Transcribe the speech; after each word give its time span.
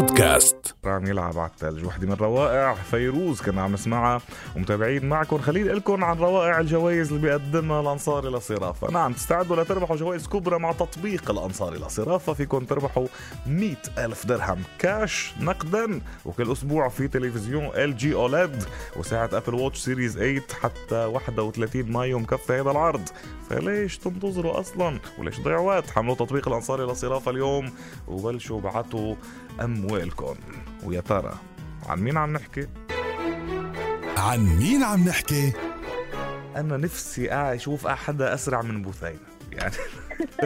بودكاست. 0.00 0.74
عم 0.84 1.06
يلعب 1.06 1.38
على 1.38 1.50
الثلج 1.50 1.84
وحدة 1.84 2.06
من 2.06 2.12
روائع 2.12 2.74
فيروز 2.74 3.40
كنا 3.40 3.62
عم 3.62 3.72
نسمعها. 3.72 4.20
ومتابعين 4.56 5.08
معكم 5.08 5.38
خليني 5.38 5.68
لكم 5.68 6.04
عن 6.04 6.18
روائع 6.18 6.60
الجوائز 6.60 7.08
اللي 7.08 7.22
بيقدمها 7.22 7.80
الانصاري 7.80 8.28
للصرافة 8.28 8.90
نعم 8.90 9.12
تستعدوا 9.12 9.56
لتربحوا 9.56 9.96
جوائز 9.96 10.26
كبرى 10.26 10.58
مع 10.58 10.72
تطبيق 10.72 11.30
الانصاري 11.30 11.78
للصرافة 11.78 12.32
فيكم 12.32 12.64
تربحوا 12.64 13.06
100 13.46 13.76
ألف 13.98 14.26
درهم 14.26 14.62
كاش 14.78 15.34
نقدا 15.40 16.00
وكل 16.24 16.52
أسبوع 16.52 16.88
في 16.88 17.08
تلفزيون 17.08 17.64
إل 17.64 17.96
جي 17.96 18.14
OLED 18.14 18.64
وساعة 18.96 19.30
أبل 19.32 19.54
watch 19.54 19.78
series 19.78 20.14
8 20.14 20.40
حتى 20.60 21.04
31 21.04 21.92
مايو 21.92 22.18
مكفي 22.18 22.52
هذا 22.52 22.70
العرض. 22.70 23.08
فليش 23.50 23.98
تنتظروا 23.98 24.60
أصلا؟ 24.60 25.00
وليش 25.18 25.38
تضيعوا 25.38 25.66
وقت؟ 25.66 25.90
حملوا 25.90 26.14
تطبيق 26.14 26.48
الانصاري 26.48 26.84
لصرافه 26.84 27.30
اليوم 27.30 27.72
وبلشوا 28.08 28.58
ابعتوا 28.58 29.14
اموالكم 29.90 30.34
ويا 30.84 31.00
ترى 31.00 31.34
عن 31.88 32.00
مين 32.00 32.16
عم 32.16 32.32
نحكي؟ 32.32 32.66
عن 34.16 34.40
مين 34.58 34.82
عم 34.82 35.04
نحكي؟ 35.08 35.52
أنا 36.56 36.76
نفسي 36.76 37.32
أشوف 37.32 37.86
حدا 37.86 38.34
أسرع 38.34 38.62
من 38.62 38.82
بثينه 38.82 39.18
يعني 39.52 39.74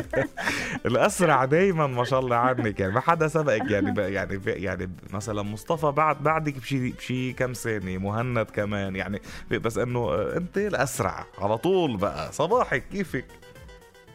الأسرع 0.86 1.44
دايما 1.44 1.86
ما 1.86 2.04
شاء 2.04 2.20
الله 2.20 2.36
عنك 2.36 2.80
يعني 2.80 2.92
ما 2.92 3.00
حدا 3.00 3.28
سبقك 3.28 3.70
يعني 3.70 4.00
يعني 4.00 4.40
يعني 4.46 4.90
مثلا 5.12 5.42
مصطفى 5.42 5.90
بعد 5.90 6.22
بعدك 6.22 6.58
بشي 6.58 6.92
بشي 6.92 7.32
كم 7.32 7.54
سنة 7.54 7.98
مهند 7.98 8.46
كمان 8.46 8.96
يعني 8.96 9.20
بس 9.50 9.78
إنه 9.78 10.14
أنت 10.36 10.58
الأسرع 10.58 11.24
على 11.38 11.58
طول 11.58 11.96
بقى 11.96 12.32
صباحك 12.32 12.84
كيفك؟ 12.92 13.24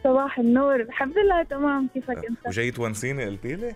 صباح 0.04 0.38
النور 0.38 0.80
الحمد 0.80 1.18
لله 1.18 1.42
تمام 1.42 1.88
كيفك 1.94 2.24
أنت؟ 2.30 2.46
وجاي 2.46 2.70
تونسيني 2.70 3.24
قلتي 3.26 3.56
لي؟ 3.56 3.74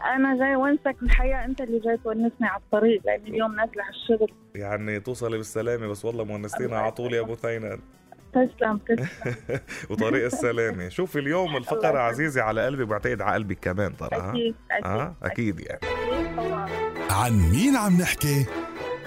أنا 0.00 0.38
جاي 0.38 0.56
ونسك 0.56 0.96
الحقيقة 1.02 1.44
أنت 1.44 1.60
اللي 1.60 1.78
جاي 1.78 1.96
تونسني 1.96 2.46
على 2.46 2.60
الطريق 2.60 3.02
لاني 3.04 3.28
اليوم 3.30 3.54
نازلة 3.56 3.82
على 3.82 3.94
الشغل. 3.94 4.32
يعني 4.54 5.00
توصلي 5.00 5.36
بالسلامة 5.36 5.86
بس 5.86 6.04
والله 6.04 6.24
مونستينا 6.24 6.78
على 6.78 6.92
طول 6.92 7.14
يا 7.14 7.20
أبو 7.20 7.34
ثينان 7.34 7.78
تسلم 8.32 8.78
تسلم. 8.78 9.08
وطريق 9.90 10.24
السلامة. 10.24 10.88
شوفي 10.88 11.18
اليوم 11.18 11.56
الفقرة 11.56 11.98
عزيزة 11.98 12.42
على 12.42 12.66
قلبي 12.66 12.82
وبعتقد 12.82 13.22
على 13.22 13.34
قلبك 13.34 13.58
كمان 13.62 13.96
ترى 13.96 14.08
أكيد 14.12 14.54
أكيد 15.22 15.60
يعني. 15.60 15.80
أكيد 15.82 16.36
طبعا. 16.36 16.68
عن 17.10 17.32
مين 17.32 17.76
عم 17.76 18.00
نحكي؟ 18.00 18.46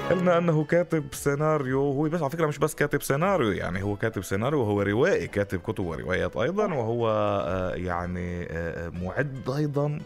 قلنا 0.10 0.38
أنه 0.38 0.64
كاتب 0.64 1.04
سيناريو 1.12 1.80
هو 1.80 2.04
بس 2.04 2.22
على 2.22 2.30
فكرة 2.30 2.48
مش 2.48 2.58
بس 2.58 2.76
كاتب 2.76 3.02
سيناريو 3.02 3.52
يعني 3.52 3.84
هو 3.84 3.96
كاتب 3.96 4.24
سيناريو 4.24 4.60
وهو 4.60 4.82
روائي 4.82 5.28
كاتب 5.28 5.60
كتب 5.60 5.86
وروايات 5.86 6.38
أيضا 6.38 6.74
وهو 6.74 7.10
آه، 7.10 7.76
يعني 7.76 8.48
آه، 8.50 8.90
معد 8.90 9.50
أيضا 9.58 10.00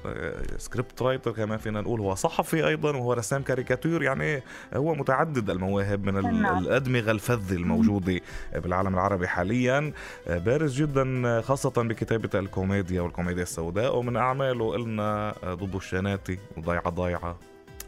script 0.57 1.01
writer 1.01 1.31
كمان 1.31 1.57
فينا 1.57 1.81
نقول 1.81 1.99
هو 1.99 2.15
صحفي 2.15 2.67
أيضا 2.67 2.97
وهو 2.97 3.13
رسام 3.13 3.41
كاريكاتير 3.41 4.03
يعني 4.03 4.43
هو 4.73 4.95
متعدد 4.95 5.49
المواهب 5.49 6.03
من 6.05 6.17
ال-. 6.17 6.45
الأدمغة 6.45 7.11
الفذه 7.11 7.55
الموجوده 7.55 8.19
بالعالم 8.55 8.93
العربي 8.93 9.27
حاليا. 9.27 9.93
آه، 10.27 10.37
بارز 10.37 10.81
جدا 10.81 11.41
خاصة 11.41 11.83
بكتابة 11.83 12.39
الكوميديا 12.39 13.01
والكوميديا 13.01 13.43
السوداء 13.43 13.97
ومن 13.97 14.15
أعماله 14.15 14.71
قلنا 14.71 15.33
ضب 15.45 15.75
الشناتي 15.75 16.37
وضيعة 16.57 16.89
ضيعة 16.89 17.37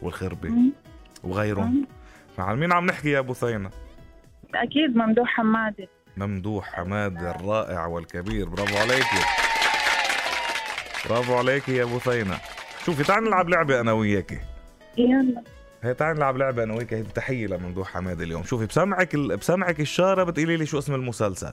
والخربه. 0.02 0.50
وغيرهم 1.24 1.86
مم. 2.38 2.44
عن 2.44 2.56
مين 2.60 2.72
عم 2.72 2.86
نحكي 2.86 3.10
يا 3.10 3.18
أبو 3.18 3.34
ثينة؟ 3.34 3.70
أكيد 4.54 4.96
ممدوح 4.96 5.28
حمادي. 5.28 5.88
ممدوح 6.16 6.72
حماد 6.72 7.22
الرائع 7.22 7.86
والكبير. 7.86 8.48
برافو 8.48 8.76
عليكي 8.76 9.24
برافو 11.08 11.34
عليكي 11.34 11.76
يا 11.76 11.84
أبو 11.84 11.98
ثينة 11.98 12.38
شوفي 12.86 13.04
تعال 13.04 13.24
نلعب 13.24 13.48
لعبة 13.48 13.80
أنا 13.80 13.92
وياكي 13.92 14.38
يلا. 14.98 15.42
هي 15.82 15.94
تعال 15.94 16.16
نلعب 16.16 16.36
لعبة 16.36 16.62
أنا 16.62 16.74
وياكي 16.74 16.96
هي 16.96 17.02
تحية 17.02 17.46
لممدوح 17.46 17.88
حماد 17.88 18.20
اليوم. 18.20 18.42
شوفي 18.42 18.66
بسمعك 18.66 19.14
ال... 19.14 19.36
بسمعك 19.36 19.80
الشارة 19.80 20.24
بتقولي 20.24 20.56
لي 20.56 20.66
شو 20.66 20.78
اسم 20.78 20.94
المسلسل. 20.94 21.52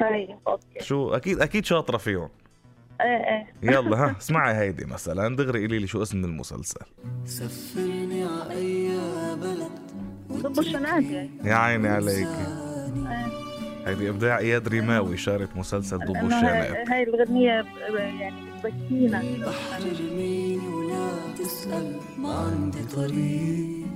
طيب 0.00 0.38
أوكي. 0.46 0.80
شو؟ 0.80 1.14
أكيد 1.14 1.40
أكيد 1.40 1.64
شاطرة 1.64 1.96
فيهم. 1.96 2.28
إيه 3.00 3.06
إيه. 3.06 3.46
يلا 3.62 3.96
ها 3.96 4.16
اسمعي 4.20 4.54
هيدي 4.54 4.84
مثلا. 4.84 5.36
دغري 5.36 5.60
قولي 5.60 5.78
لي 5.78 5.86
شو 5.86 6.02
اسم 6.02 6.24
المسلسل. 6.24 6.80
سفرني 7.24 8.24
ع 8.24 8.50
أي 8.50 8.88
بلد 9.36 9.59
ضب 10.42 10.58
الشناتي 10.58 11.30
يا 11.44 11.54
عيني 11.54 11.88
عليكي 11.88 12.28
إيه. 12.28 13.30
هيدي 13.86 14.08
إبداع 14.08 14.38
إياد 14.38 14.68
ريماوي 14.68 15.16
شارة 15.16 15.48
مسلسل 15.56 15.98
ضب 15.98 16.16
الشنات 16.16 16.44
هاي 16.44 16.84
هاي 16.88 17.02
الغنية 17.02 17.60
ب- 17.60 17.94
يعني 17.94 18.50
بتبكينا 18.50 19.18
بحر 19.18 19.82
ارميني 19.82 20.68
ولا 20.68 21.08
تسأل 21.38 21.96
ما 22.18 22.34
عندي 22.34 22.84
طريق 22.84 23.86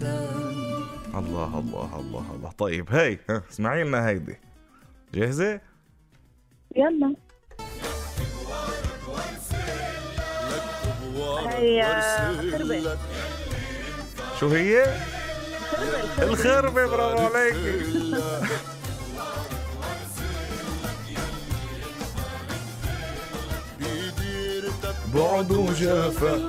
تاني 0.00 0.74
الله 1.14 1.58
الله 1.58 2.00
الله 2.00 2.24
الله. 2.36 2.50
طيب 2.58 2.92
هي 2.92 3.18
ها 3.30 3.42
اسمعي 3.50 3.84
لنا 3.84 4.08
هيدي. 4.08 4.36
جاهزة؟ 5.14 5.60
يلا. 6.76 7.14
هي 11.48 12.02
خربة. 12.52 12.96
شو 14.40 14.48
هي؟ 14.48 14.84
الخربة 16.18 16.86
برافو 16.86 17.26
عليكي 17.36 18.14
بعد 25.14 25.52
وجافة. 25.52 26.48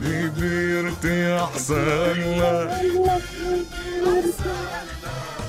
ببيرتي 0.00 1.36
أحسن 1.36 1.84
لك 1.84 2.70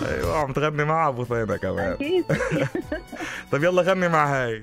أيوة 0.07 0.37
عم 0.37 0.53
تغني 0.53 0.83
مع 0.85 1.07
أبو 1.07 1.25
ثينة 1.25 1.57
كمان. 1.57 1.91
أكيد. 1.91 2.25
طيب 3.51 3.63
يلا 3.63 3.81
غني 3.81 4.07
مع 4.09 4.25
هاي. 4.35 4.59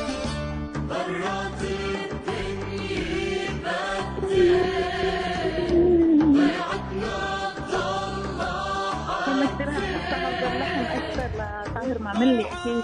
أكيد 12.40 12.82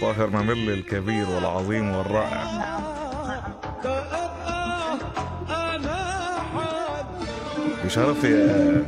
طاهر 0.00 0.26
مملي 0.26 0.74
الكبير 0.74 1.30
والعظيم 1.30 1.94
والرائع. 1.94 2.44
بشرفي 7.84 8.34
آه، 8.34 8.82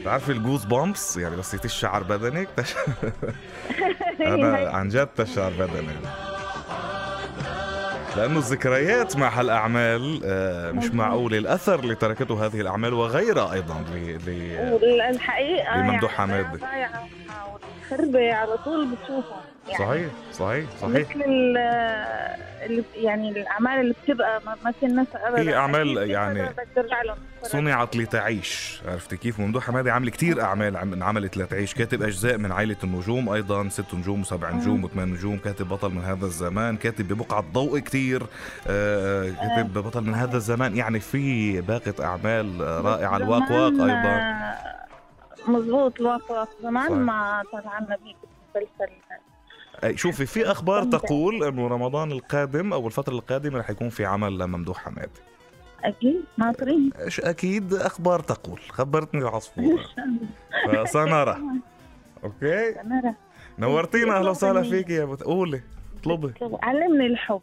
بتعرفي 0.00 0.32
الجوز 0.32 0.64
بامبس 0.64 1.16
يعني 1.16 1.36
بس 1.36 1.50
تشعر 1.50 2.02
بدنك 2.02 2.48
تش... 2.56 2.74
أنا 4.20 4.70
عن 4.70 4.88
جد 4.88 5.06
تشعر 5.06 5.50
بدني. 5.50 5.96
لأنه 8.16 8.38
الذكريات 8.38 9.16
مع 9.16 9.28
هالأعمال 9.28 10.20
آه، 10.24 10.70
مش 10.72 10.90
معقوله 10.90 11.38
الأثر 11.38 11.80
اللي 11.80 11.94
تركته 11.94 12.46
هذه 12.46 12.60
الأعمال 12.60 12.94
وغيرها 12.94 13.52
أيضا 13.52 13.84
ل... 13.94 14.18
ل... 14.26 14.58
والحقيقة 14.72 15.76
لممدوح 15.76 16.20
يعني 16.20 16.32
حماد. 16.32 16.60
والخربة 17.90 18.34
على 18.34 18.56
طول 18.64 18.86
بتشوفها. 18.86 19.40
يعني 19.68 19.78
صحيح 19.84 20.10
صحيح 20.32 20.64
صحيح. 20.82 21.16
مثل 21.16 21.24
ال- 21.26 22.84
يعني 22.94 23.30
الأعمال 23.30 23.80
اللي 23.80 23.94
بتبقى 24.04 24.40
ما 24.46 24.56
ما 24.64 24.72
تنسى 24.80 25.16
ابدا. 25.18 25.40
هي 25.42 25.44
في 26.04 26.12
يعني. 26.12 26.48
صنعت 27.42 27.96
لتعيش. 27.96 28.80
عرفتي 28.88 29.16
كيف؟ 29.16 29.40
ممدوح 29.40 29.64
حمادي 29.66 29.90
عامل 29.90 30.08
كتير 30.10 30.42
أعمال 30.42 30.76
عم- 30.76 30.92
انعملت 30.92 31.36
لتعيش. 31.36 31.74
كاتب 31.74 32.02
أجزاء 32.02 32.38
من 32.38 32.52
عائلة 32.52 32.76
النجوم 32.84 33.28
أيضا 33.28 33.68
ست 33.68 33.94
نجوم 33.94 34.20
وسبع 34.20 34.50
نجوم 34.50 34.84
وثمان 34.84 35.08
نجوم. 35.08 35.38
كاتب 35.38 35.68
بطل 35.68 35.90
من 35.90 36.04
هذا 36.04 36.26
الزمان. 36.26 36.76
كاتب 36.76 37.08
ببقعة 37.12 37.44
ضوء 37.52 37.78
كتير. 37.78 38.22
آه، 38.68 39.30
كاتب 39.56 39.72
بطل 39.78 40.00
من 40.04 40.14
هذا 40.14 40.36
الزمان. 40.36 40.76
يعني 40.76 41.00
في 41.00 41.60
باقه 41.60 42.04
أعمال 42.04 42.62
آه، 42.62 42.80
رائعة 42.80 43.16
الواق 43.16 43.50
واق 43.52 43.72
أيضا. 43.72 44.36
آه، 45.48 45.50
مزبوط 45.50 46.00
الواق 46.00 46.30
واق 46.32 46.48
زمان. 46.62 46.92
ما 46.92 47.42
طلع 47.52 47.78
لنا 47.78 47.96
بهيك 47.96 48.16
مسلسل. 48.54 48.92
أي 49.84 49.96
شوفي 49.96 50.26
في 50.26 50.50
أخبار. 50.50 50.84
تقول 50.84 51.44
إنه 51.44 51.68
رمضان 51.68 52.12
القادم 52.12 52.72
أو 52.72 52.86
الفترة 52.86 53.12
القادمة 53.14 53.58
رح 53.58 53.70
يكون 53.70 53.88
في 53.88 54.04
عمل 54.04 54.38
لممدوح 54.38 54.78
حمادي 54.84 55.20
أكيد 55.84 56.24
ناطرين 56.36 56.90
أكيد؟ 57.20 57.74
أخبار 57.74 58.20
تقول. 58.20 58.60
خبرتني 58.70 59.20
العصفورة. 59.20 59.84
فسنرى 60.84 61.38
أوكي؟ 62.24 62.74
سنرى 62.74 63.14
نورتينا 63.58 64.18
أهلا 64.18 64.30
وسهلا 64.30 64.62
فيك 64.62 64.90
يا 64.90 65.04
بت... 65.04 65.22
قولي 65.22 65.62
اطلبي. 66.00 66.32
علمني 66.62 67.06
الحب 67.06 67.40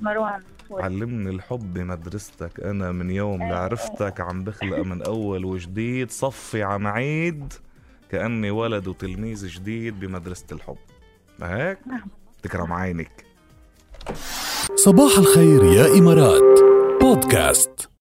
لمروان. 0.00 0.40
علمني 0.70 1.30
الحب 1.30 1.74
بمدرستك 1.74 2.60
أنا 2.60 2.92
من 2.92 3.10
يوم 3.10 3.42
لعرفتك 3.42 4.20
عم 4.20 4.44
بخلق 4.44 4.78
من 4.78 5.02
أول 5.02 5.44
وجديد. 5.44 6.10
صفي 6.10 6.62
عم 6.62 6.86
عيد 6.86 7.52
كأني 8.10 8.50
ولد 8.50 8.88
وتلميذ 8.88 9.46
جديد 9.46 10.00
بمدرسة 10.00 10.46
الحب. 10.52 10.76
ما 11.38 11.56
هيك؟ 11.56 11.78
نعم. 11.86 12.08
تكرم 12.42 12.72
عينك. 12.72 13.24
صباح 14.74 15.18
الخير 15.18 15.64
يا 15.64 15.98
إمارات. 15.98 16.60
بودكاست. 17.00 17.88